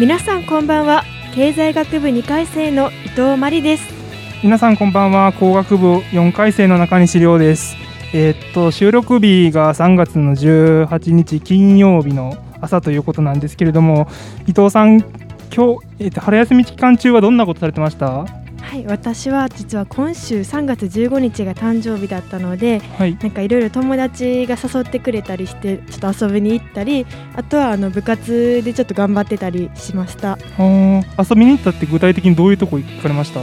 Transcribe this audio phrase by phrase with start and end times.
[0.00, 1.04] 皆さんこんばんは。
[1.34, 3.88] 経済学部2回生の伊藤真理です。
[4.42, 5.32] 皆さんこんばんは。
[5.32, 7.76] 工学部4回生の中西亮です。
[8.14, 14.08] えーっと収録日が3月の18日金曜日の朝ということなんですけれども
[14.48, 15.00] 伊藤さん
[15.54, 18.24] 今日、えーっと春休み期間中はどんなことされてました？
[18.70, 23.18] はい私は実は今週3月15日が誕生日だったのではい。
[23.20, 27.04] なんかいろいろ友達が誘ってくれたりしてちょっと遊びに行ったり
[27.34, 33.40] あとはあの部活でちょっと頑張ってたりしました、遊びに行ったって具体的にどういうとこ行かれました？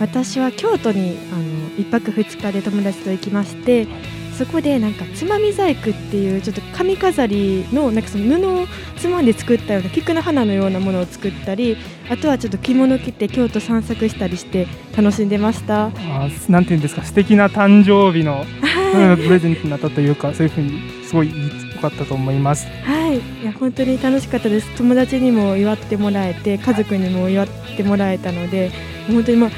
[0.00, 1.42] 私は京都にあの
[1.76, 3.86] 1泊2日で友達と行きまして
[4.34, 8.66] そこでなんかつまみ細工っていうちょっと髪飾りのなんかその布を
[8.98, 11.76] つまんで作ったような菊の花のようなものを作ったり
[12.10, 15.86] あとはちょっと着物着て京都散策したりして楽しんでました。
[15.86, 18.44] あーなんていうんですか素敵な誕生日の、
[18.94, 21.30] うんプレゼントになったというかそういうふうにすごい
[21.74, 24.70] 良かったと思いますはい、いや本当に楽しかったです。
[24.76, 28.70] 友達にも祝ってもらえて、家族にも祝ってもらえたので、
[29.08, 29.50] 本当にまあ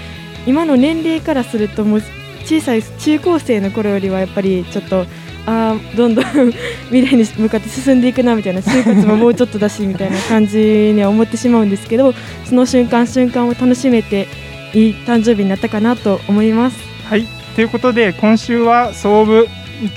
[0.47, 2.03] 今の年齢からするともう
[2.47, 5.05] 小さい中高生の頃よりはやっぱりちょっと
[5.49, 12.13] あーどんどん未来に向かって進んでいくなみたいな就活ももうちょっとだしみたいな感じには思ってしまうんですけど、
[12.45, 14.27] その瞬間瞬間を楽しめて
[14.75, 16.79] いい誕生日になったかなと思います。
[17.05, 17.27] はい。
[17.55, 19.47] ということで今週は創部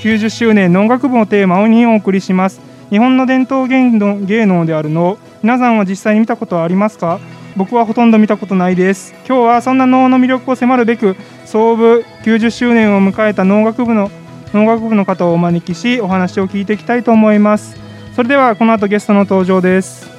[0.02, 2.62] 90周年農学部のテーマをにお送りします。
[2.90, 7.20] 日本の伝統芸能芸能である能皆さんは実際に見たことはありますか？
[7.56, 9.14] 僕はほとんど見たことないです。
[9.28, 11.16] 今日はそんな能の魅力を迫るべく
[11.46, 14.12] 創部90周年を迎えた農学部の
[14.54, 17.78] 農学部の方をお招きしお話を聞いていきたいと思います。
[18.16, 20.10] それではこの後ゲストの登場です。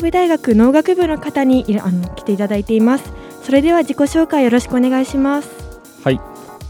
[0.00, 3.12] 神戸大学農学部の方にあの来ていただいています。
[3.42, 5.50] それでは自己紹介よろしくお願いします。
[6.02, 6.18] はい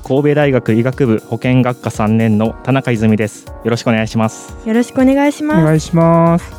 [0.03, 5.63] 神戸大学医学部保健学科3年の田中泉ですよろしくお願いしますよろしくお願いします。
[5.63, 6.53] お願いします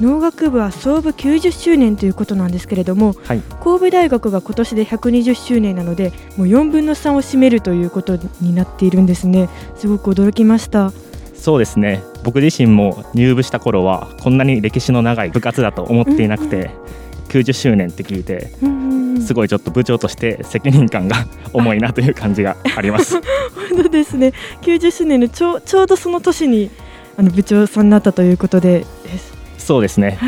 [0.00, 9.48] 農学部は創部90周年ということなんですけれども、はい神戸大学が今年で120周年なので、もう4分の3を占めるということになっているんですね。
[9.76, 10.92] すごく驚きました。
[11.42, 12.04] そうですね。
[12.22, 16.70] 僕自身も入部した頃はこんなに歴史の長い部活だと思っていなくて、
[17.30, 18.52] 90周年って聞いて
[19.20, 21.16] すごいちょっと部長として責任感が
[21.52, 23.14] 重いなという感じがあります。
[23.74, 24.32] 本当ですね。
[24.60, 26.70] 90周年のちょうちょうどその年に
[27.16, 28.86] あの部長さんになったということで。
[29.58, 30.18] そうですね。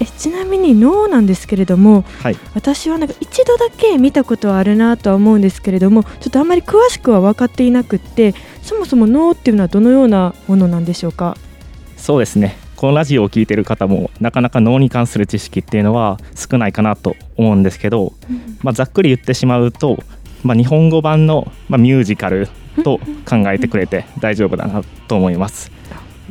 [0.00, 2.36] えちなみに脳なんですけれども、はい。
[2.54, 8.34] 私はなんか一度だけ見たことはあるなとは思うんですけれどもちょっとあんまり詳しくは分かっていなくって
[8.68, 11.38] そもそも脳っていうのはどのようなものなんでしょうか？
[11.96, 12.58] そうですね。
[12.76, 18.12] このラジオを聞いてる方もなかなか脳に関する知識っていうのは少ないかなと思うんですけど、
[18.60, 20.04] まあ、ざっくり言ってしまうと、
[20.42, 22.46] まあ、日本語版の、まあ、ミュージカル
[22.84, 25.72] と考えてくれて大丈夫だなと思います。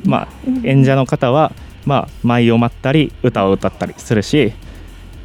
[0.06, 0.28] まあ、
[0.64, 1.52] 演者の方は、
[1.88, 4.54] まあ、舞を舞ったり歌を歌ったりするし、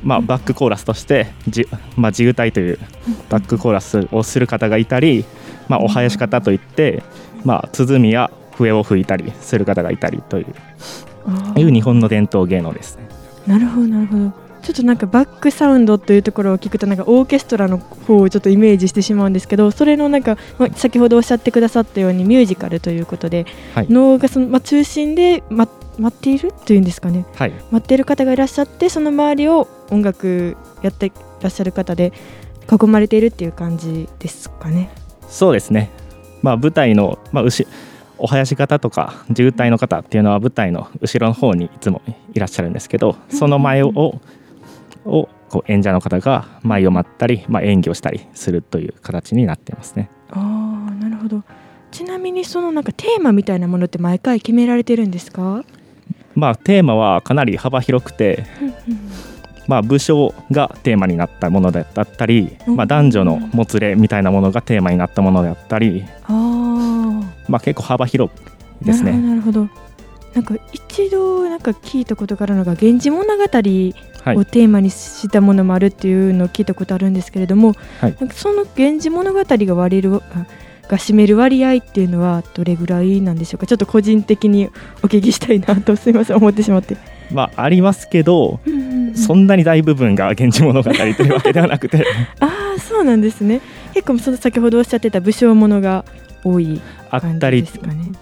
[0.02, 2.78] まあ、バックコーラスとしてじ、まあ、地歌いという
[3.28, 5.26] バックコーラスをする方がいたり、
[5.72, 7.02] まあ、お囃子方といって、
[7.44, 10.44] まあ、鼓や笛を吹いたりする方がいたりとい
[11.56, 13.08] ういう日本の伝統芸能ですね。
[13.46, 14.32] なるほどなるほど。
[14.60, 23.86] ちょっとなんかバックサウンドというところを聞くとなんかオーケストラの方をちょっとイメージしてしまうんですけどそれのなんか、まあ、先ほどおっしゃってくださったようにミュージカルということで、はい。
[23.88, 25.68] 能がその、まあ、中心で、ま、
[25.98, 27.24] 待っているというんですかね。
[27.34, 27.52] はい。
[27.70, 32.12] 待っている方がいらっしゃってその周りを音楽やっていらっしゃる方で
[32.70, 34.90] 囲まれているっていう感じですかね。
[35.32, 35.90] そうですね、
[36.42, 37.66] まあ、舞台の、まあ、後
[38.18, 42.02] お囃子方とか渋滞の方っていうのは舞台の後ろの方にいつも
[42.34, 44.20] いらっしゃるんですけどその前を
[45.04, 50.08] をこう演者の方が前を待ったり、まあ、演技をしたりするという形になってますね。
[50.30, 51.42] あーなるほど。
[51.90, 55.64] ちなみにそのなんかテーマみたいなものって毎回決められてるんですか、
[56.34, 58.46] まあ、テーマはかなり幅広くて、
[59.68, 62.76] まあ、武将がテーマになったものだったり、うん。
[62.76, 68.30] まあ、男女のもつれみたいなものがテーマになったものだったり、まあ、結構幅広
[68.82, 69.12] いですね。
[69.12, 69.68] なるほど
[70.34, 73.58] なんか一度なんか聞いたことがあるのが「源氏物語」をテ
[74.24, 78.16] はい、ーマにしたものもあるっていうのを聞いたことあるんですけれども、はい。
[78.18, 80.46] なんかその「源氏物語」が割れるあ
[80.88, 83.66] が占める割合っていうのはどれぐらいなんでしょうか？
[83.66, 84.70] ちょっと個人的に
[85.02, 86.96] お聞きしたいなとすいません思ってしまって。
[87.32, 88.60] まあ、ありますけど
[89.14, 92.04] そんなに大部分が「源氏物語」というわけではなくて。
[92.40, 93.60] ああそうなんですね。
[93.94, 96.04] 結構その先ほどおっしゃってた武将ものが
[96.44, 96.80] 多い
[97.10, 98.12] あ感じったりですかね。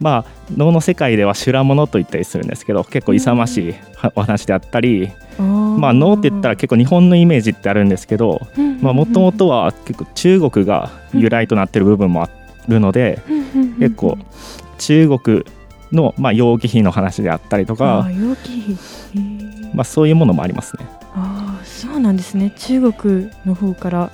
[0.00, 8.40] まあ能の世界では修羅物と言ったりするんですけど結構勇ましいはお話であったり、まあ能って言ったら結構日本のイメージってあるんですけど
[8.80, 12.30] もともとは結構中国が由来となってる部分もあ
[12.68, 13.20] るので
[13.78, 14.16] 結構
[14.78, 15.44] 中国
[15.92, 19.74] のまあ容疑費の話であったりとあかあ容器へー。
[19.74, 20.86] まあそういうものもありますね。
[21.14, 22.52] ああそうなんですね。
[22.56, 24.10] 中国の方から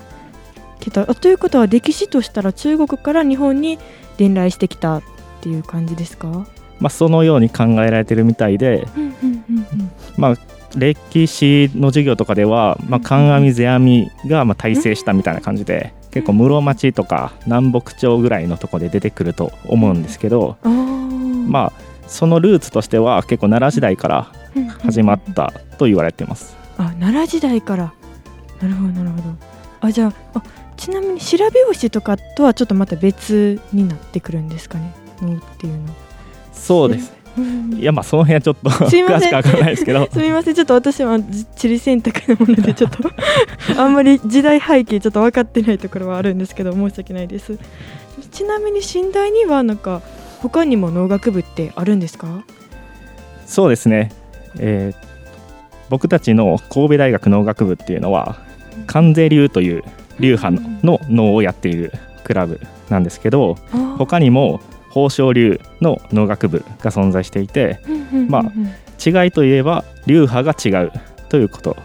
[0.81, 1.03] 来た。
[1.03, 3.79] あということは歴史としたら中国から日本に
[4.17, 5.03] 伝来してきたっ
[5.41, 6.47] ていう感じですか？
[6.79, 8.87] まあそのように考えられてるみたいで
[10.17, 10.35] まあ
[10.77, 20.57] 歴史の授業とかでは、まあ、観阿弥世阿弥がまあ大成したみたいな感じで結構室町とか南北朝ぐらいのとこで出てくると思うんですけど、
[21.47, 24.33] まあそのルーツとしては結構奈良時代から
[24.83, 26.57] 始まったと言われています。
[26.79, 27.93] あ奈良時代から。
[28.61, 29.23] なるほどなるほど。
[29.81, 30.43] あじゃああ
[30.77, 34.95] ちなみに調べ押しとかとはちょっとまた別になってくるんですかね。
[35.23, 35.95] 能っていうの。
[36.53, 37.13] そうです。
[37.37, 37.75] うん。
[37.75, 40.09] いやまあその辺はちょっと詳しくわからないですけど。
[40.13, 40.55] すみません。
[40.55, 42.99] ちょっと私はじ地理選択のものでちょっと
[43.81, 47.59] あんまり時代背景ちょっと分かってないところはあるんですけど申し訳ないです。
[48.31, 50.03] ちなみに寝台にはなんか
[50.41, 52.45] 他にも農学部ってあるんですか？
[53.47, 54.13] そうですね、
[54.59, 55.07] えー
[55.89, 58.39] 僕たちの神戸大学農学部っていうのは
[58.89, 59.85] 関税流という
[60.19, 61.93] 流派の農をやっている
[62.25, 63.55] クラブなんですけど
[63.97, 67.79] 他にも宝生流の農学部が存在していて
[68.29, 68.43] まあ
[69.23, 70.93] 違いといえば流派が違う
[71.29, 71.77] ということ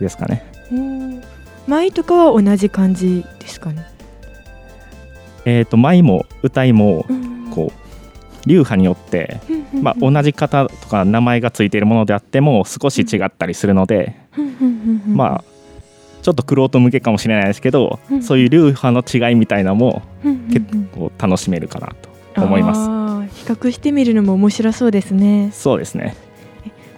[0.00, 0.50] ですかね。
[0.72, 1.22] うん
[1.66, 3.84] 舞とかは同じ感じですかね？
[5.44, 7.04] えー、と舞も歌いも
[8.46, 9.40] 流派によって、
[9.82, 14.16] まあ、同じ型とか名前がついているものであっても少し違ったりするので、
[15.06, 15.44] まあ
[16.22, 20.02] ちょっと玄人向けかもしれないですけど、うんそういう流派の違いみたいなのも
[20.52, 21.94] 結構構楽しめるかな
[22.34, 23.34] と思います。
[23.34, 25.50] す比較してみるのも面白そうですね。
[25.52, 26.16] そうですね。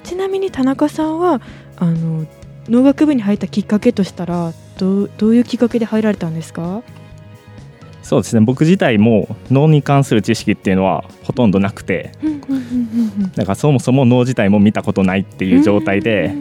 [0.02, 1.40] ちなみに田中さんは
[1.76, 2.26] あの
[2.68, 6.82] 農学部に入ったきっかけとしたらどうどういうきっかけで入られたんですか？
[8.02, 8.40] そうですね。
[8.40, 12.12] 僕自体も脳に関する知識っていうのはほとんどなくて
[13.36, 16.34] だからそもそも脳自体も見たことないっていう状態で、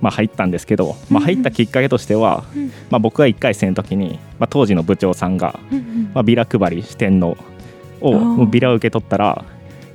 [0.00, 2.44] まあ、入ったんですけど、まあ、入ったきっかけとしては、
[2.90, 5.58] まあ、僕が1回生の時に、まあ、当時の部長さんが、
[6.14, 7.36] まあ、ビラ配り四天王
[8.00, 9.44] をビラを受け取ったら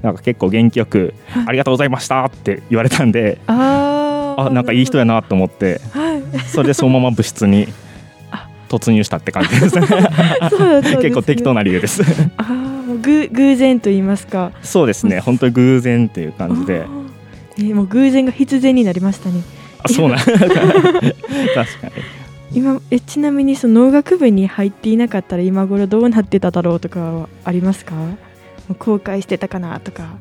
[0.01, 1.13] なんか結構元気よく
[1.46, 6.22] 「ありがとうございました」って言われたんであなんかいい人やなと思ってはい。
[6.48, 7.68] それでそのまま部室に
[8.72, 9.88] 突入したって感じですね。
[11.01, 12.01] 結構適当な理由です。
[12.38, 12.54] あー
[12.88, 14.51] もうぐ偶然と言いますか。
[14.63, 15.20] そうですね。
[15.20, 16.86] 本当に偶然っていう感じで。
[17.58, 19.42] えーもう偶然が必然になりましたね。
[19.84, 20.18] あそうなん。
[20.18, 20.42] 確か
[21.88, 21.94] に。
[22.54, 27.94] 今えちなみにその農学部に入っていなかったら今頃どうなってただろうとかはありますか？
[28.80, 30.16] 後悔してたかなとか、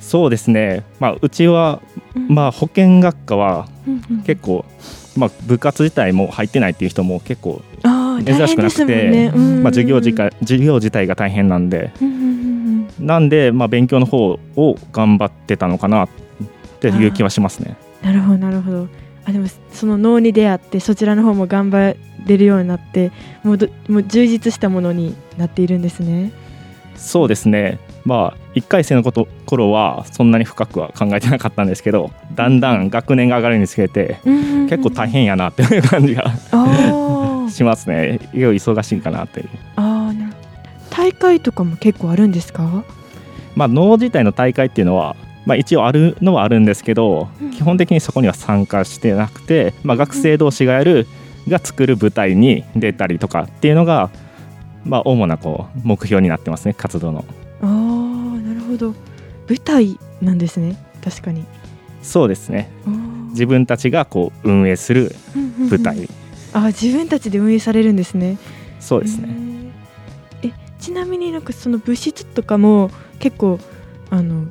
[0.00, 0.84] そうですね。
[0.98, 1.80] まあうちは
[2.28, 3.68] まあ保健学科は
[4.26, 4.64] 結構
[5.16, 7.62] まあ部活自体も入ってないっていう人も結構
[8.20, 8.84] 珍しくなくて。
[8.84, 11.90] ねうんまあ、授業自体授業自体が大変なんで。
[12.98, 16.08] なんで、まあ、勉強の方を頑張ってたのかなっ
[16.80, 17.76] ていう気はしますね。
[18.02, 18.88] なるほどなるほど。
[19.24, 23.12] あでもその脳に出会ってそちらの方も頑張れるようになって
[23.44, 26.32] もうどもう充実したものになっているんですね。
[26.96, 27.78] そうですね。
[28.04, 34.18] まあ1回生のこと頃はそんなに深くは考えてなかったんですけどだんだん学年が上がるにつれて
[34.68, 36.24] 結構大変やなっていう感じが
[37.50, 38.20] しますね。
[38.32, 39.48] いろいろ忙しいかなっていう。
[39.76, 40.34] あーなる
[40.90, 42.84] 大会とかも結構あるんですか？
[43.54, 47.50] まあ脳自体の大会っていうのはまあ、一応あるのはあるんですけど、うん。
[47.50, 51.08] 基本的にそこには参加してなくて、まあ、学生同士がやる
[51.48, 54.10] が作る舞台に出たりとかっていうのが、
[54.84, 56.74] まあ、主なこう目標になってますね。
[56.74, 57.24] 活動の。
[57.60, 58.94] あーなるほど。
[59.48, 60.76] 舞台なんですね。
[61.02, 61.44] 確かに。
[62.02, 62.70] そうですね。
[63.30, 65.70] 自分たちがこう運営するうんうんうん。
[65.70, 66.08] 舞台、
[66.52, 68.38] あー自分たちで運営されるんですね。
[68.80, 69.28] そうですね、
[70.42, 72.90] えちなみになんかその物質とかも
[73.20, 73.60] 結構
[74.10, 74.46] あの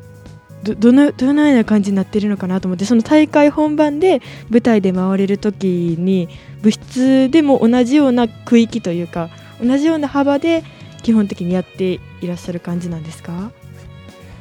[0.64, 6.30] どどのどのような感じになってるのかなと思ってその大会本番で舞台で回れる時に
[6.62, 9.30] 物質でも同じような区域というか
[9.62, 10.64] 同じような幅で
[11.04, 13.52] 基本的にやっていらっしゃる感じなんですか？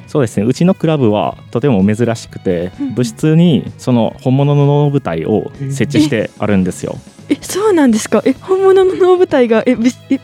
[0.07, 0.45] そうですね。
[0.45, 6.97] うちのクラブはとても珍しくてうん部室にその本物の能舞台を設置してあるんですよ
[7.31, 8.21] えそうなんですか？
[8.25, 10.19] え本物の能舞台がえぶえ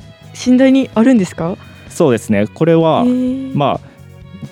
[0.48, 1.58] 寝台にあるんですか？
[1.90, 2.46] そうですね。
[2.54, 3.10] これは、ま
[3.66, 3.80] あ、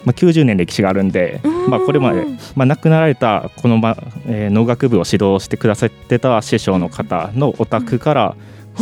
[0.03, 3.95] まあ90年歴史があるんで、うんまあ、これまで、まあ、亡くなられたこの、ま
[4.27, 8.35] えー農学部を指導してくださってた師匠の方のお宅から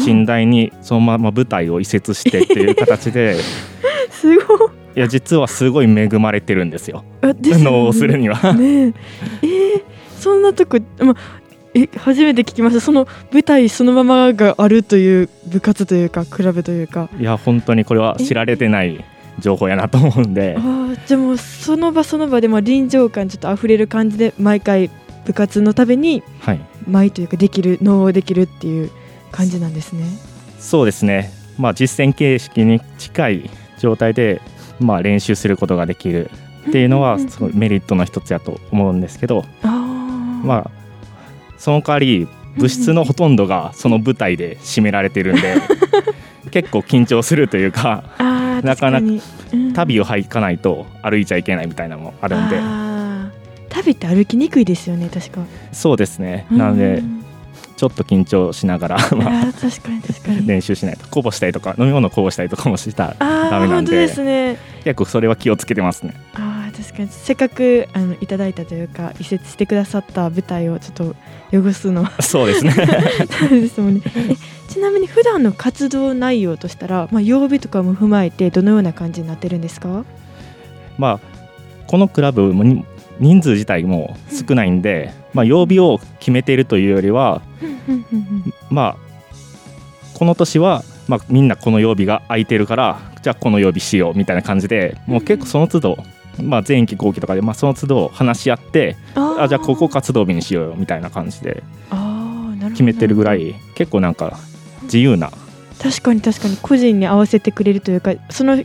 [0.06, 3.36] 寝台にそのまま舞台を移設してっていう形で
[4.12, 4.70] すごい。
[4.96, 7.04] いや実はすごい恵まれてるんですよ。
[7.22, 7.64] あですよね。
[7.66, 8.54] 能をするには。
[8.54, 8.94] ねえ。
[9.42, 9.82] えー
[10.20, 11.16] そんなとこ、ま、
[11.76, 12.82] え初めて聞きました。
[12.82, 17.10] その舞台そのままがあるという部活というかクラブというか。
[17.20, 19.04] いや本当にこれは知られてない
[19.40, 20.56] 情報やなと思うんで。
[20.58, 24.90] あゃあもうその場その場でも臨場感ちょっと溢れる感じで毎回
[25.26, 26.60] 部活のためにはい。
[26.88, 28.92] 舞というかできる能をできるっていう
[29.32, 30.06] 感じなんですね。
[30.60, 33.50] そうですね、まあ、実践形式に近い
[33.80, 34.42] 状態で、
[34.80, 36.30] まあ、練習することができる
[36.70, 40.83] っていうのはすごいメリットの一つやと思うんですけど、まあ、
[41.64, 42.28] その代わり
[42.58, 45.56] 物質のほとんどがその舞台で占められてるんで
[46.52, 48.04] 結構緊張するというか
[48.64, 49.22] なかなか確に。
[49.54, 49.74] うん。
[49.74, 52.60] 旅を履かないと歩いちゃいけないみたいなのもあるんで。
[53.70, 55.40] 旅って歩きにくいですよね確か。
[55.72, 56.46] そうですね。
[56.52, 57.24] なのでうん
[57.76, 60.48] ちょっと緊張しながら、あまあ、ー確かに確かに。
[60.48, 61.08] 練習しないと。
[61.10, 64.08] こぼしたりとか飲み物こぼしたりとかもしたらあダメなんで。
[64.24, 64.58] ね。
[64.84, 66.14] 結構それは気をつけてますね。
[66.34, 66.43] あー
[66.94, 67.10] 確かに。
[67.10, 71.16] せっかくあのいただいたというか移設してくださった舞台をちょっと
[71.52, 72.12] 汚すのは。
[72.22, 72.72] そうですね。
[72.72, 74.02] そうですもんね。
[74.16, 74.36] え
[74.72, 80.04] ちなみに普段の活動内容としたら、まあ、曜日とかも踏まえてどのような感じになってるんですか？
[80.98, 81.20] まあ
[81.88, 82.84] このクラブもに
[83.20, 87.42] 人数自体も少ないんで、まあ、曜日を決めているというよりは、
[88.72, 89.04] まあ
[90.16, 95.98] この年は、まあ、みんなこの曜日が空いてるからじゃあこの曜日しようみたいな感じでもう結構その都度、
[96.42, 101.64] まあ、前期後期とかで、まあ、その都度話し合ってああじゃあここ活動日にしようよみたいな感じで
[102.70, 104.40] 決めてるぐらい結構なんか
[104.84, 105.32] 自由な。
[105.82, 106.58] 確かに確かに。
[106.58, 108.58] 個人に合わせてくれるというかその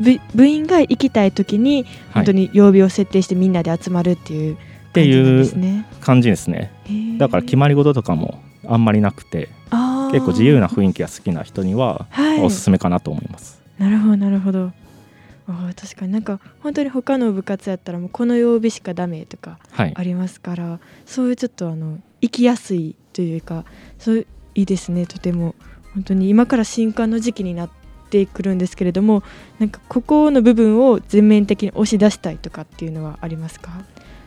[0.00, 1.86] 部部員が行きたい時にはい。
[2.14, 4.56] 本当に曜日を設定してみんなで集まるっていう
[4.92, 5.86] ていう感じですね。
[6.00, 6.72] 感じですね。
[7.18, 9.48] だから決ままり事とかもあんまりなくて
[10.12, 12.42] 結構自由な雰囲気が好きな人にははい。
[12.42, 13.60] おすすめかなと思います。
[13.78, 14.72] なるほどなるほど
[15.48, 16.12] あー確かに。
[16.12, 19.92] なんか本当に他の部活やったらもうこの曜日しかダメとかはい。
[19.94, 23.64] ありますからそういうちょっとあの行きやすいというか
[23.98, 25.06] そういいですね。
[25.06, 25.54] とても。
[25.94, 27.70] 本当に今から新刊の時期になっ
[28.10, 29.22] てくるんですけれども
[29.58, 33.70] なんかここの部分を全面的に押し出したいとかっていうのはありますか？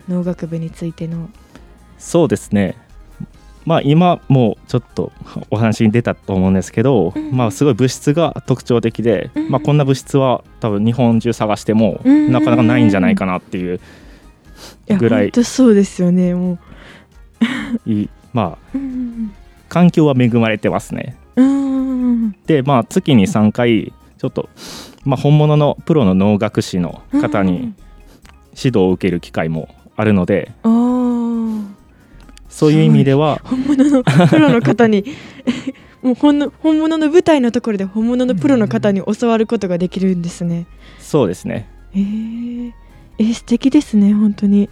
[0.07, 1.29] 農学部についての。
[1.99, 2.75] そうですね
[3.69, 5.11] まあ今もうちょっと
[5.51, 7.37] お話に出たと思うんですけど、うん。
[7.37, 9.51] まあすごい物質が特徴的で、うん。
[9.51, 12.31] まあこんな物質は多分日本中探してもうん。
[12.31, 13.79] なかなかないんじゃないかなっていう
[14.97, 15.25] ぐらい。
[15.25, 16.57] 本当そうですよねも
[17.85, 19.31] いいまあううん。
[19.67, 21.15] 環境は恵まれてますね。
[21.35, 21.53] うん。
[21.53, 24.49] うんでまあ月に3回ちょっと、
[25.05, 27.75] まあ、本物のプロの農学士の方に
[28.57, 30.99] 指導を受ける機会もあるのであー
[32.49, 35.05] そういう意味では 本物のプロの方に
[36.01, 40.65] もうほんの本物の舞台のところで本物のプロの方に教わることができるんですね。
[40.99, 42.71] そうですねえー、
[43.19, 44.69] えー素敵ですね本当に。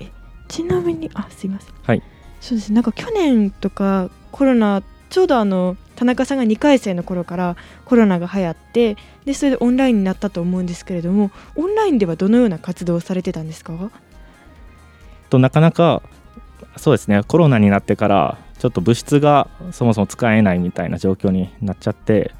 [0.00, 0.06] え
[0.48, 1.74] ちなみにあすいません。
[1.84, 2.02] はい。
[2.40, 8.96] そうですねなんか去年とかコロナちょうどあの田中さんが2回生の頃からコロナが流行って
[9.26, 13.74] でそれでオンラインになったと思うんですけれどもオンラインではどのような活動をされてたんですか？
[15.28, 16.02] となかなか
[16.76, 17.22] そうですね。
[17.26, 22.32] コロナになってからちょっと物質がそもそも使えないみたいな状況になっちゃって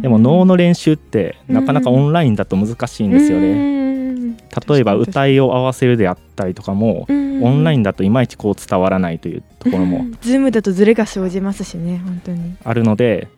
[0.00, 3.54] でも能の練習ってなかなかオンラインだと難しいんですよね。
[3.54, 4.36] ね
[4.68, 7.12] 例えば歌いを合わせるであったりとかもオ
[7.50, 12.56] ンラインンだといまいちこう伝わらないというところもズームだとズレが生じますしね本当に。
[12.62, 13.28] あるので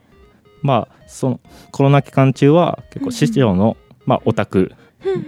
[0.62, 4.72] まあそのコロナ期間中は結構師匠の、まあ、お宅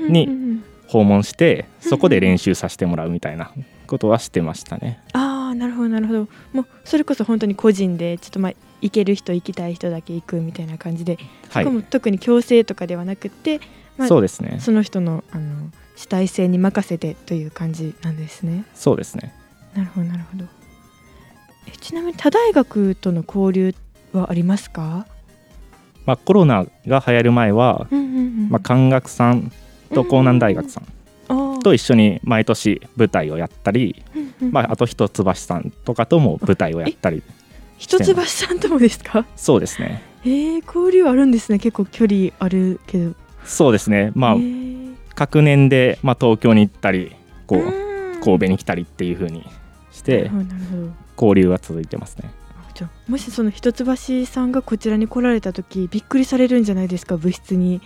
[0.09, 3.53] に訪問してそこで練習させてもらうみたいな
[3.89, 5.01] ことはしてましたね。
[5.13, 6.29] ああなるほどなるほど。
[6.53, 11.19] もうそれこそ本当に個人でちょっとまあ行ける人行きたい人だけ行くみたいな感じで、
[11.51, 11.65] はい。
[11.65, 13.61] しかも特に強制とかではなくて、
[13.97, 14.59] まあそうですね。
[14.61, 18.65] その人のあの主体性に任せてという感じなんですね。
[18.75, 19.35] そうですね。
[19.75, 20.45] なるほどなるほど。
[21.67, 23.75] えちなみに他大学との交流
[24.13, 25.07] はありますか、
[26.07, 29.53] まあ、コロナが流行る前は、うんうんうんまあ、関学さん
[29.95, 30.98] と江南大学さんあー
[31.63, 34.03] と一緒に毎年舞台をやったり、
[34.41, 37.23] まあ、あと一橋さんとかとも舞台をやったり
[37.77, 39.25] 一橋さんともですか？
[39.37, 40.03] そうですね。
[40.25, 41.59] えー、交流あるんですね。
[41.59, 43.15] 結構距離あるけど。
[43.45, 44.11] そうですね。
[44.15, 44.97] まあ、えー。
[45.15, 47.15] 各年で、まあ、東京に行ったり
[47.47, 48.21] こううん。
[48.21, 49.47] 神戸に来たりっていう風に
[49.93, 50.29] して
[51.17, 52.31] 交流は続いてますね。
[52.75, 57.17] じゃあもしその一橋さんがこちらに来られた時びっくりされるんじゃないですか？
[57.17, 57.81] 部室に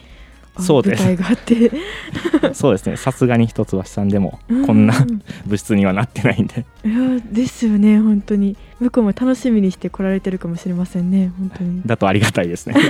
[0.58, 1.02] そうです。
[1.04, 1.70] 舞台があって。
[2.54, 2.96] そうですね。
[2.96, 4.94] さすがに一橋さんでもうこんな
[5.46, 6.66] 物質にはなってないんで。
[6.84, 7.98] いやですよね。
[8.00, 8.56] 本当に。
[8.80, 11.32] 向こうも楽しみにして来られてるかもしれませんね。
[11.38, 11.82] 本当に。
[11.86, 12.74] だとありがたいですね。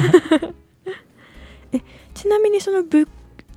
[2.15, 3.09] ちなみにその部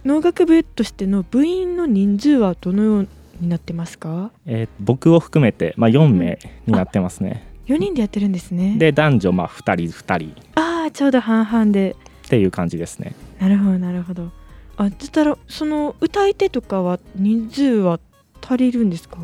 [0.06, 3.08] 農学部としての部員の人数はどのよう
[3.42, 4.32] になってますか？
[4.46, 8.76] えー僕を含めて、まあ、4名になってますね、4人でやってるんですね。
[8.78, 10.36] で男女まあ2人2人。
[10.56, 13.14] ああちょうど半々でっていう感じですね。
[13.40, 14.32] なるほどなるほど。
[14.78, 18.00] あそしたらその歌い手とかは人数は
[18.42, 19.18] 足りるんですか？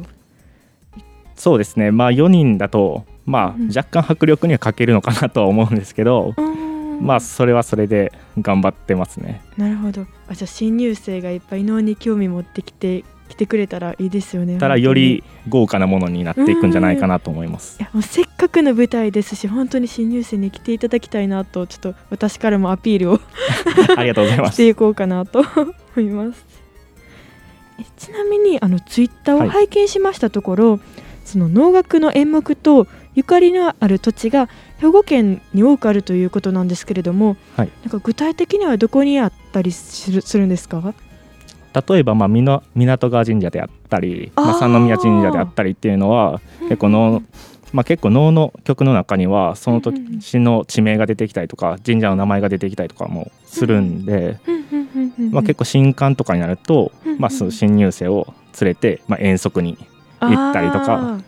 [1.35, 1.91] そうですね。
[1.91, 3.65] まあ4人だとまうん。
[3.65, 6.33] あ若干迫力には欠けるのかなとは思うんですけど、
[7.01, 9.41] まあそれはそれで頑張ってますね。
[9.57, 10.05] なるほど。
[10.29, 17.77] あじゃあ新入生がいっぱい能に興味持ってきて来てくれたらいいですよねただより豪華なものになっていくんじゃないかなと思います。
[17.79, 23.19] いやもうせっかくの舞台ですし本当に新入生に来ていただきたいなとちょっと私からもアピールを
[23.97, 24.53] ありがとうございます。
[24.55, 26.45] していこうかなと思います。
[27.79, 29.49] えちなみにあのツイッターをはい。
[29.49, 30.79] 拝見しましたところ、
[31.25, 37.69] その能楽の演目とゆかりのある土地が兵庫県に多くあるということなんですけれども、はい。
[37.83, 40.93] なんか具体的にはどこにあったりするするんですか？
[41.73, 47.23] 例えばまあみな港川神社であったりまあ、三宮神社であったりっていうのは結構能、
[47.73, 54.39] まあ、結構能の曲の中にはそのうんうん年の地名が出てきたりとか神社の名前が出てきたりとかもするんで、
[55.31, 59.77] まあ、結構新刊とかになると、うんうんまあ、その新入生を連れて、まあ、遠足に
[60.21, 61.19] 行ったりとか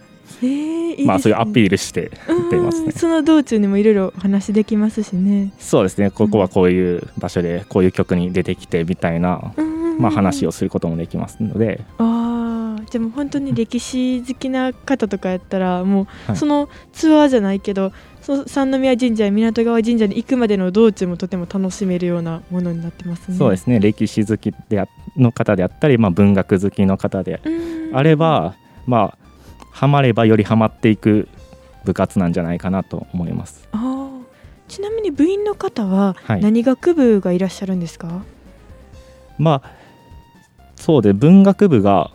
[0.41, 1.05] えーいいですね。
[1.05, 2.11] まあ、そういうアピールして
[2.51, 2.85] 出ますね。
[2.87, 6.11] うんその道中にもいろいろお話できますしね、そうですね。
[6.11, 9.53] ここはこういう場所でこういう曲に出てきてみたいな、
[9.99, 23.37] まあ、話ををすることもできますので、ああじゃあもう本当に歴史好きな方とかやったらもう、はいそのツアーじゃないけどその三宮神社や港川神社に行くまでの道中もとても楽しめるようなものになってますね。
[23.37, 23.79] そうですね。
[23.79, 27.49] 歴史好きであの方であったり、まあ、文学好きの方でう
[27.91, 27.97] ん。
[27.97, 28.55] あれば、
[28.87, 29.17] まあ、
[29.71, 31.27] ハマればよりハマっていく
[31.83, 33.67] 部活なんじゃないかなと思います。
[33.73, 34.23] あー。
[34.69, 36.41] ちなみに部員の方ははい。
[36.41, 38.23] 何学部がいらっしゃるんですか、
[39.37, 39.82] まあ
[40.75, 42.11] そうで文学部が、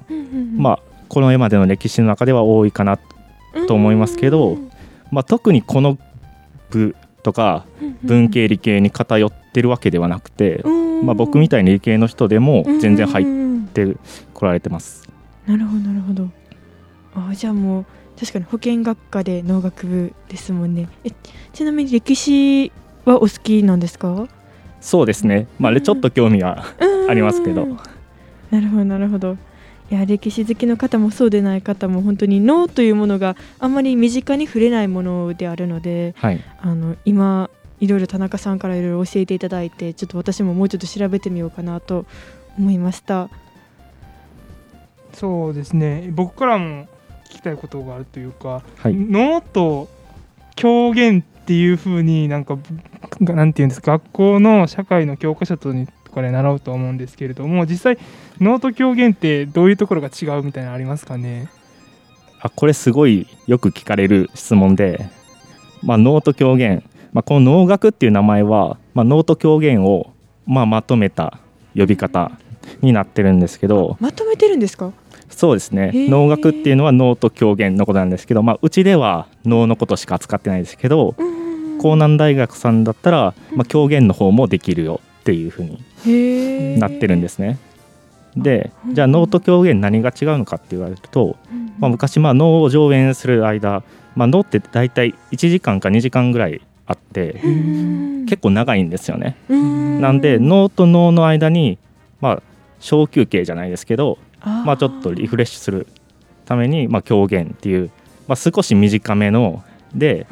[0.56, 2.98] まあ、この絵までの歴史の中では多いかな、あ
[3.66, 4.58] と思いますけど
[5.10, 5.98] まあ、特にこの
[6.70, 7.64] 部とか
[8.02, 10.62] 文系理系に偏ってるわけではなくて、
[11.02, 13.26] まあ、僕みたたいに理系の人でも全然入っ
[13.68, 13.96] って
[14.34, 15.08] こられてます。
[15.46, 16.28] なるほどなるほど。
[17.14, 17.86] あーじゃあもう
[18.18, 20.88] 確かに保健学科で農学部ですもんね。
[21.04, 21.10] え
[21.52, 22.72] ちなみに歴史
[23.04, 24.26] はお好きなんですか？
[24.80, 26.64] そうですね、まあ、ちょっと興味は
[27.08, 27.64] ありますけど。
[27.64, 27.78] うん
[28.50, 29.36] なるほどなるほど。
[29.90, 37.48] いや歴史好きの方もそうでない方も本当に脳というものがあんまり身近に触れないものであるのではい、あの今
[37.80, 42.04] いろいろ田中さんからいろいろ教えていただいてちょっと私ももうちょっと調べてみようかなと
[42.58, 43.30] 思いました。
[45.14, 46.10] そうですね。
[46.12, 46.86] 僕からも
[47.30, 48.94] 聞きたいことがあるというか、はい。
[48.94, 49.88] 脳と
[50.54, 55.72] 狂言っていうふうになんかぶなんていうんですか学校の社会の教科書と
[56.10, 57.98] かで習うと思うんですけれども実際
[58.40, 61.48] 脳と狂言ってどういうところが違うみたいなのありますかね？
[62.40, 65.08] あこれすごいよく聞かれる質問で、
[65.82, 70.12] まあ、能と狂言、まあ、この能楽っていう名前は、まあ、能と狂言を、
[70.46, 71.38] まあ、まとめた
[71.76, 72.30] 呼び方
[72.80, 73.96] になってるんですけど。
[73.98, 74.92] まとめてるんですか？
[75.30, 75.90] そうですね。
[76.08, 81.38] 能楽っていうのは能と狂言のことなんですけど、まあ、うちでは能のことしか扱ってないですけどうん
[81.80, 87.58] 江南大学さんだったら、まあ、狂言の方もできるよっていうふうになってるんですね。
[88.34, 91.36] でうんじゃあ能と狂言何が違うのかって言われると、
[91.78, 93.82] まあ、昔まあ能を上演する間、
[94.14, 99.36] まあ、能って大体1時間か2時間ぐらいあってうん結構長いんですよね。
[99.50, 100.00] うん。
[100.00, 101.78] なんで能と能の間に
[102.22, 102.42] まあ
[102.80, 104.18] 小休憩じゃないですけど
[104.64, 105.86] まあ、ちょっとリフレッシュする
[106.46, 107.90] ために、まあ、狂言っていう、
[108.28, 110.26] まあ、少し短めので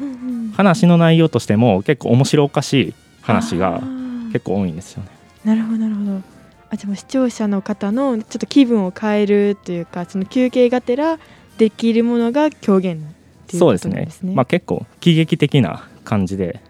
[0.55, 3.96] 話の内容としても結構面白おかしい話あがー
[4.27, 5.09] 結構多いんですよね。
[5.43, 6.21] なるほどなるほど。
[6.69, 11.17] あじゃあ視聴者の方のちょっと気分を変えるというかその休憩がてら
[11.57, 13.11] できるものが狂言っていう
[13.53, 13.91] こそうですね。
[13.91, 14.33] となんですね。
[14.35, 16.61] まあ、結構喜劇的な感じで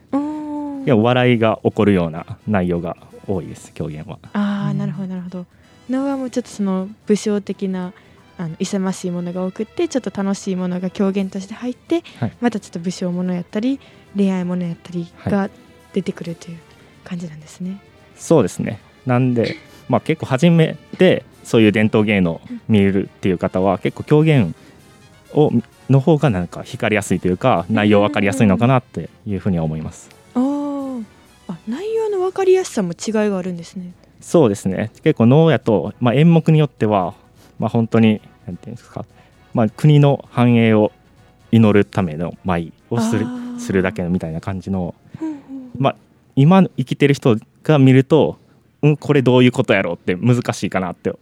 [0.86, 2.96] いや笑いが起こるような内容が
[3.28, 4.20] 多いです狂言は。
[4.34, 5.46] ああなるほどなるほど。
[5.90, 7.94] 能はもうちょっとその武将的な
[8.38, 12.34] あの勇ましいものが多くってちょっと楽しいものが狂言として入って、はい。
[12.40, 13.80] またちょっと武将ものやったり
[14.16, 15.50] 恋愛ものやったりが
[15.94, 16.58] 出てくるという
[17.08, 17.80] 感じなんですね。
[18.16, 19.56] そうですねなんで、
[19.88, 24.54] まあ、結構初めてそういう伝統芸能を見るっていう方は結構狂言
[25.34, 25.52] を
[25.90, 30.10] の方がなんか光りやすいというか内容分かりやすいのかなっていうふうには思います。
[30.34, 31.06] あー
[31.48, 33.94] あ内容の分かりやすさも違いがあるんですね。
[34.20, 37.14] そうですね結構能やと、まあ、演目によっては、
[37.60, 39.06] まあ、本当になんていうんですか、
[39.54, 40.92] まあ、国の繁栄を
[41.52, 43.26] 祈るための舞をする
[43.60, 44.96] するだけのみたいな感じの、
[45.78, 45.96] まあ、
[46.38, 48.38] 今生きてる人が見ると、
[48.82, 51.14] うん、これどういうことやろうって難しいかなって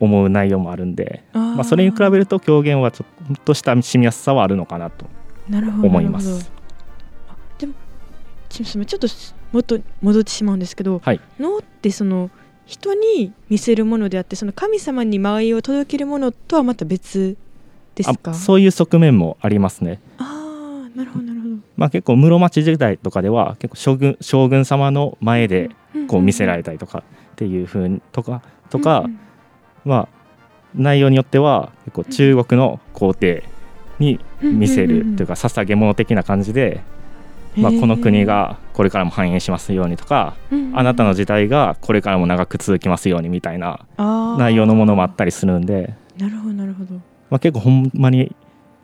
[0.00, 1.22] 思う内容もあるんで。
[1.32, 5.06] まあ、それに比べると狂言はちょっとした染みやすさはあるのかなと
[5.48, 6.50] 思います。
[7.28, 7.74] あでも
[8.48, 9.06] ちょちょっと
[9.52, 11.20] もっと戻ってしまうんですけど、はい。
[11.38, 12.30] 能ってその
[12.66, 17.36] 人に見せるものであってその神様に舞を届けるものとはまた別
[17.94, 18.30] ですか？
[18.30, 20.00] あそういう側面もありますね。
[20.16, 21.33] あなるほど
[21.76, 25.70] まあ、結構室町時代とかでは結構将軍将軍様の前で
[26.08, 29.08] こう見せられたりとかっていう風にとかとか、
[29.84, 30.24] まあ
[30.74, 33.44] 内容によっては結構中国の皇帝
[33.98, 36.82] に見せるというか捧げ物的な感じで、
[37.56, 40.34] まあ、この国がこれからも繁栄しますようにとか、
[40.72, 43.86] あなたの時代がこれからも長く続きますようにみたいな
[44.38, 46.94] 内容のものもあったりするんで、なるほどなるほど。
[47.30, 48.34] まあ、結構ほんまに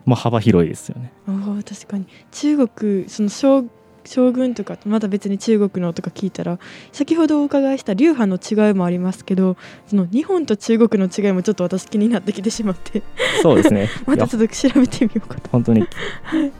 [0.05, 1.11] もう幅広いですよね。
[1.27, 2.05] あー確かに。
[2.31, 3.65] 中国その将
[4.05, 6.59] 将軍とかまた別に中国のとか聞いたら
[6.91, 13.03] 先ほどお伺いした流派の違いもありますけどその日本と中国の違いもちょっと私気になってきてしまって。
[13.41, 13.89] そうですね。
[14.05, 15.49] またちょっと調べてみようかと。
[15.51, 15.85] 本当に。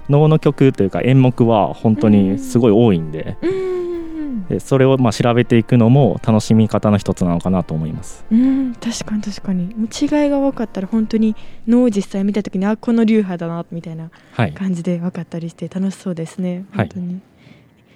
[0.10, 3.38] 能の曲というか演目は本当にすごい多いんで。
[3.41, 4.46] うーん。
[4.48, 8.26] でそれをまあ調べていくのも楽しみ方の一つなのかなと思います。
[8.32, 8.74] うん。
[8.76, 9.74] 確かに確かに。
[9.76, 11.36] もう違いが分かったら本当に
[11.67, 16.89] 能を実際見た時にあこの流派だなみたいなはい、感じで分かったりして楽しそうですねはい。
[16.89, 17.22] 本当に、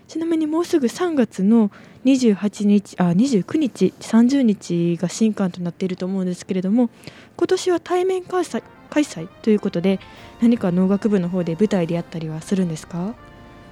[0.08, 1.72] ちなみにもうすぐ3月の
[2.06, 6.90] 28日あ29日30日が新刊となっていると思うんですけれども
[7.38, 10.00] 今年は対面開催開催ということで
[10.42, 13.16] 何か農学部の方で舞台でやったりはするんですか、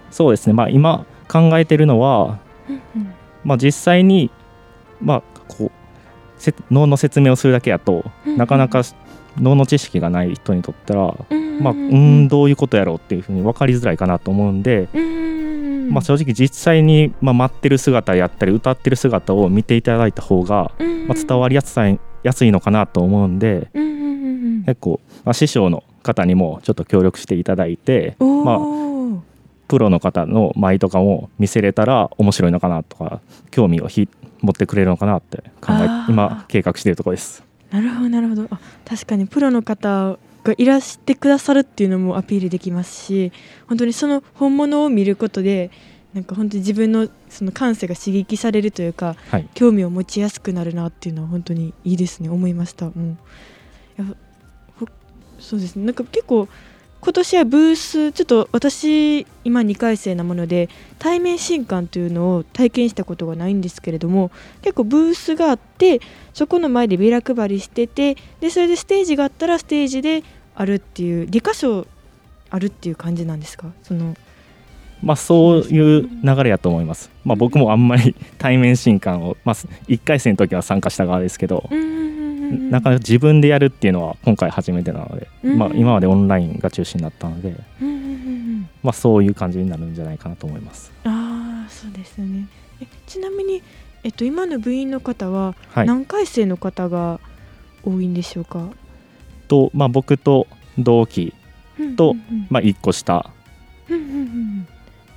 [0.09, 2.39] そうですね、まあ、今考えてるのは、
[3.43, 4.31] まあ、実際に、
[5.01, 5.71] まあ、こう
[6.37, 8.81] せ能の説明をするだけやと、うんなかなか
[9.37, 20.71] 能の知識がない人にとったら、うんまあ、うーんどういうことやろうっていうふうに分かりづらいかなと思うんで、うんまあ、正直実際に、まあ、待ってる姿やったり歌ってる姿を見ていただいた方が、
[21.07, 21.85] まあ、伝わりやすさ
[22.23, 23.69] やすいのかなと思うんで
[24.65, 29.19] 結構、まあ、師匠の方にもちょっと協力していただいて、おまあ、ー
[29.73, 34.07] プロの方の舞とかも見せれたら面白いのかなとか興味をひ
[34.41, 37.43] 持ってくれるのかなって考え今計画しているところです。
[37.71, 38.47] なるほどなるほど。
[38.51, 43.31] あ確かにプロの方がいらしてくださるっていうのもアピールできますし
[43.67, 45.71] 本当にその本物を見ることで
[46.13, 52.29] なんか本当に自分のその感性が刺激されるというかはい、興味を持ちやすくなるなっていうのは本当にいいですね。
[52.29, 53.17] 思いました、うん、
[55.39, 55.85] そうですね。
[55.85, 56.47] なんか結構
[57.03, 65.99] 今年はブースちょっと私今2回生なもので対面新刊というのを体験したことがないんですけれども結構ブースがあって
[66.33, 70.23] そこの前でビラ配りしててでそれでステージがあったらステージで
[70.55, 71.85] あるっていう2箇所
[72.49, 73.67] あるっていう感じなんですか？
[73.83, 74.15] その
[75.01, 77.11] まあ、そういう流れやと思います。
[77.25, 79.55] まあ、僕もあんまり 対面新刊を、まあ、
[79.89, 81.69] 1回戦の時は参加した側ですけど、
[82.53, 85.57] なかなか自分でやるっていうのは今回初めてなので、うん。
[85.57, 88.69] まあ、今までオンラインが中心だったので、うんうんうんうん。
[88.83, 90.91] まあ、そういう感じになるんじゃないかなと思います。
[91.03, 92.47] ああそうですよね。
[92.81, 93.61] えちなみに、
[94.03, 97.19] えっと、今の部員の方ははい、何回生の方が
[97.83, 98.69] 多いんでしょうか、
[99.47, 101.33] と、まあ、僕と同期
[101.97, 103.29] とうんうんまあ、1個下。
[103.89, 104.67] うんうんうんうん。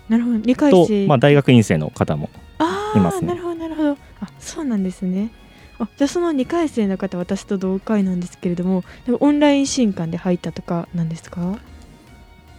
[0.08, 0.36] なるほど。
[0.38, 3.32] 2回と生、まあ、大学院生の方もあいますね。
[3.32, 3.92] あなるほどなるほど。
[4.20, 5.30] あそうなんですね
[5.78, 8.82] あじゃあその2回生の方私と同回なんですけれども
[9.20, 11.40] オンライン新刊で入ったとかなんですか？
[11.42, 11.56] い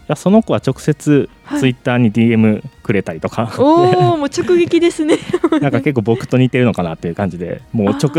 [0.09, 1.59] やその子は直接はい。
[1.59, 5.17] ツイッターに DM くれたりとか、おおもう直撃ですね。
[5.61, 8.11] なんか結構僕と似てるのかなっていう感じでもう直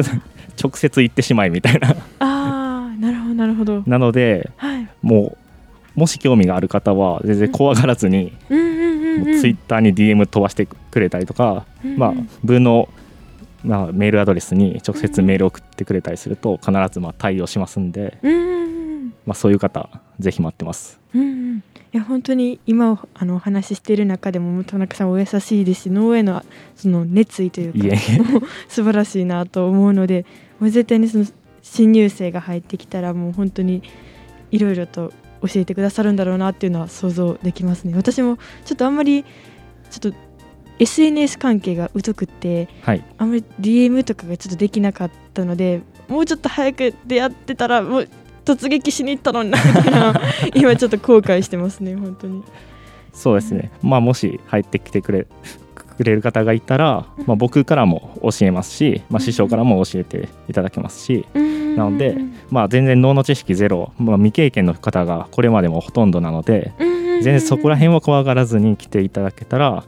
[0.62, 1.90] 直接行ってしまいみたいな。
[2.18, 3.82] ああなるほどなるほど。
[3.86, 4.88] なのではい。
[5.02, 5.36] も
[5.96, 9.40] うもし興味がある方は全然怖がらずに、うんうんうんうん。
[9.40, 11.98] ツイッターに DM 飛ばしてくれたりとか、うんうん。
[11.98, 12.12] まあ、
[12.44, 12.88] 部の、
[13.64, 19.14] まあ、メールアドレスに直接メール送ってくれたりすると必ずまあ対応しますんで、うん。
[19.26, 21.00] まあ、そういう方ぜひ待ってます。
[21.14, 26.44] うんうんいや本当に今おあのお話ししている中でも田中さんお優しいですし脳への
[26.76, 27.98] その熱意というかい
[28.68, 30.26] 素晴らしいなと思うので
[30.60, 31.24] もう絶対にその
[31.62, 33.82] 新入生が入ってきたらもう本当に
[34.50, 37.94] いろいろと教えてくださるんだろうなっていうのは想像できますね。
[37.96, 39.24] 私もちょっとあんまり
[39.90, 40.18] ちょっと
[40.78, 43.04] SNS 関係が疎くってはい。
[43.18, 48.08] あんまり DM とかがちょっとできなかったのでもうちょっと早く出会ってたらもう
[48.44, 50.20] 突撃しに行ったのになみたいな
[50.54, 52.42] 今ちょっと後悔してますね本当に。
[53.12, 55.26] そうですね、まあ、もし入ってきてくれ
[55.96, 61.26] くれる方がいたら、まあ、僕からも教えますし、まあ、師匠からも教えていただけますし、
[61.76, 62.16] なので
[62.50, 66.72] まあ、全然脳の知識ゼロ、まあ、未経験の方がこれまでもほとんどなので
[67.22, 69.84] 全然そこら辺は怖がらずに来ていただけたら、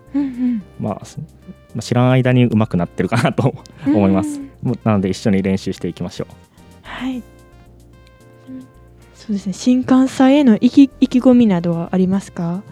[0.79, 3.55] まあ、知らん間に上手くなってるかなと
[3.87, 4.41] 思います。
[4.85, 6.35] なので一緒に練習していきましょう。
[6.83, 7.23] はい。
[9.15, 9.53] そうですね。
[9.53, 12.63] 新幹線への意気意気込みなどはありますか？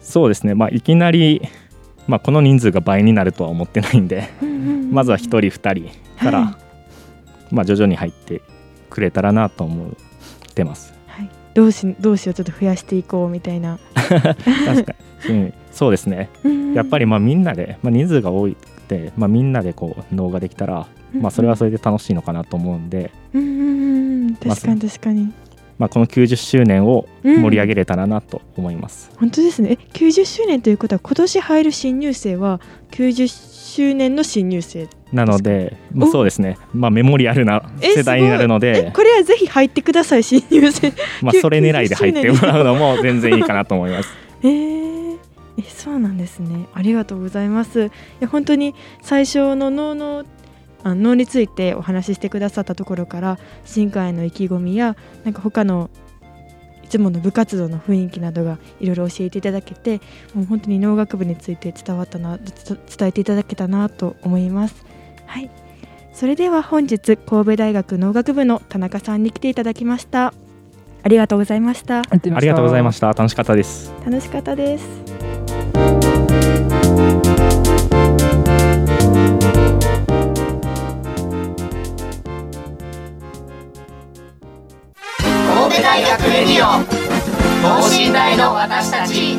[0.00, 1.42] そうですね、まあ、いきなり、
[2.06, 4.28] まあ、この人数が倍になるとは思ってないんで、
[4.90, 6.58] まずは1人2人から、は
[7.50, 7.54] い。
[7.54, 8.42] まあ、徐々に入って
[8.90, 9.90] くれたらなと思っ
[10.54, 10.94] てます。
[11.48, 13.78] はい、同士同士をちょっと増やしていこうみたいな。
[13.94, 14.94] 確か
[15.28, 16.30] に、うん、そうですね。
[16.74, 18.54] やっぱりまあみんなで、まあ、人数が多いっ
[18.86, 25.32] て、まあ、みんなでこう脳ができたら、まあ、それはそれで楽しいのかなと思うんで、うんうんうん確かに確かに。
[25.78, 29.10] まあ、この90周年を盛り上げれたらなと思います。
[29.16, 29.78] 本当ですね。
[29.80, 40.92] え90周年ということは今年入る新入生は90周年の新入生なので、まあ、おそうですね、まあ、メモリアルなえ世代になるのえで、これはぜひ入ってください新入生。
[41.22, 44.10] まあ、それ狙いで入ってもらうのも全然いいかなと思います。
[44.42, 45.18] えー。
[45.58, 46.66] えそうなんですね。
[46.72, 47.86] ありがとうございます。
[47.86, 47.90] い
[48.20, 50.24] や本当に最初の脳の
[50.84, 55.90] あ脳についてお話ししてくださったところから新刊への意気込みやなんか他の
[56.84, 60.00] いつもの部活動の雰囲気などがいろいろ教えていただけて
[60.34, 64.86] もう本当に農学部について伝わったなつ伝えていただけたなと思います
[65.28, 65.50] はい。
[66.12, 70.34] それでは本日神戸大学農学部の田中さんに来ていただきました。
[71.04, 72.00] ありがとうございました。
[72.00, 72.02] あ
[72.40, 73.06] りがとうございました。
[73.08, 73.92] 楽しかったです。
[74.04, 74.84] 楽しかったです。
[85.54, 86.82] 神戸大学レディオ
[87.62, 89.36] 等身大の私たち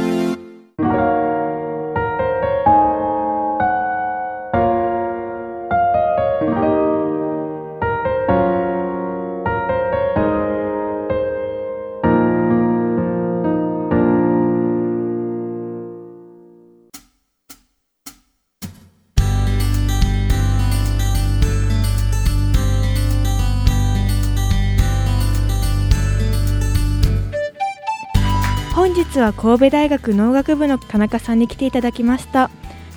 [29.20, 32.50] 日は神戸大学農学部の田中さんに来ていただきました。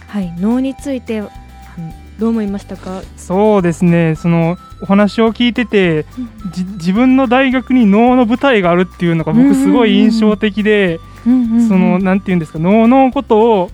[0.07, 1.23] はい脳について
[2.19, 3.03] どう思いましたか？
[3.17, 4.15] そうですね。
[4.15, 6.05] そのお話を聞いてて
[6.53, 13.71] じ自分の大学に能の舞台があるっていうのが僕すごい印象的で、そのなんていうんですか能のことを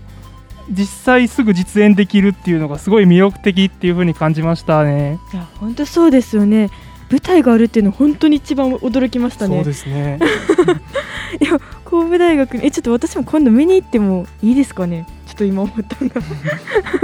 [0.71, 5.19] 実際すぐ実演できるっていうのがすごい魅力的っていう風に感じましたね。
[5.33, 6.71] いや本当そうですよね
[7.11, 10.19] 舞台があるっていうの本当に一番驚きましたねそうですね。
[11.85, 15.07] 神戸大学にえちょっと私も今度見に行ってもいいですかね？
[15.27, 16.11] ちょっと今思ったの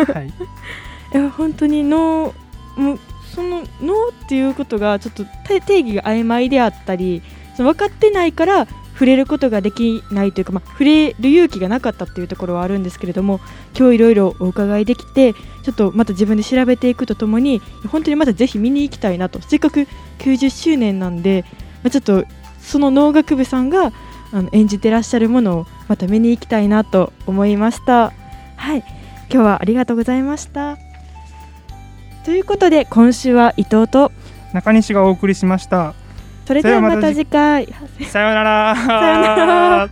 [0.06, 0.26] がはい。
[1.14, 2.34] いや本当に脳
[2.76, 2.98] もう
[3.34, 7.22] その脳っていうことがちょっと定定義が曖昧であったり
[7.56, 13.40] その分かってないから触れることができないというか、まあ、触れる勇気がなかったっていうところはあるんですけれども
[13.76, 19.86] 今日いろいろお伺いできてちょっとまた自分で調べていくとともに本当にまたぜひ見に行きたいなとせっかく
[20.18, 21.44] 90周年なんで、
[21.82, 22.24] まあ、ちょっと
[22.60, 23.92] その農学部さんが
[24.32, 28.12] あの演じてらっしゃるものをまた見に行きたいなと思いました。
[28.56, 28.84] はい
[29.30, 30.78] 今日はありがとうございました。
[32.24, 34.12] ということで今週は伊藤と
[34.52, 35.94] 中西がお送りしました。
[36.46, 37.66] それではまた次回。
[38.08, 38.76] さようなら。
[38.76, 39.88] さようなら